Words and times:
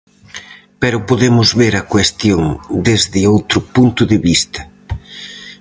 Pero 0.81 1.05
podemos 1.09 1.47
ver 1.61 1.73
a 1.77 1.87
cuestión 1.93 2.41
desde 2.87 3.21
outro 3.33 3.57
punto 3.75 4.01
de 4.11 4.17
vista. 4.27 4.61